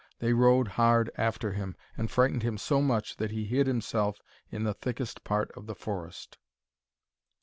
They 0.17 0.33
rode 0.33 0.67
hard 0.67 1.11
after 1.15 1.51
him, 1.53 1.75
and 1.95 2.09
frightened 2.09 2.41
him 2.41 2.57
so 2.57 2.81
much 2.81 3.17
that 3.17 3.29
he 3.29 3.45
hid 3.45 3.67
himself 3.67 4.19
in 4.49 4.63
the 4.63 4.73
thickest 4.73 5.23
part 5.23 5.51
of 5.51 5.67
the 5.67 5.75
forest. 5.75 6.39